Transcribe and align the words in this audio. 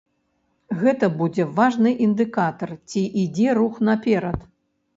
Гэта 0.81 1.09
будзе 1.19 1.45
важны 1.59 1.93
індыкатар, 2.07 2.73
ці 2.93 3.05
ідзе 3.25 3.49
рух 3.61 3.81
наперад. 3.89 4.39